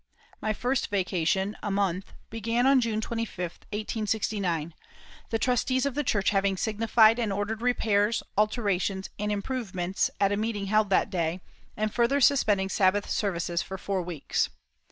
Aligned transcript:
My 0.41 0.51
first 0.51 0.87
vacation, 0.87 1.55
a 1.61 1.69
month, 1.69 2.13
began 2.31 2.65
on 2.65 2.81
June 2.81 3.01
25, 3.01 3.37
1869, 3.69 4.73
the 5.29 5.37
trustees 5.37 5.85
of 5.85 5.93
the 5.93 6.03
church 6.03 6.31
having 6.31 6.57
signified 6.57 7.19
and 7.19 7.31
ordered 7.31 7.61
repairs, 7.61 8.23
alterations 8.35 9.11
and 9.19 9.31
improvements 9.31 10.09
at 10.19 10.31
a 10.31 10.37
meeting 10.37 10.65
held 10.65 10.89
that 10.89 11.11
day, 11.11 11.39
and 11.77 11.93
further 11.93 12.19
suspending 12.19 12.67
Sabbath 12.69 13.11
services 13.11 13.61
for 13.61 13.77
four 13.77 14.01
weeks. 14.01 14.49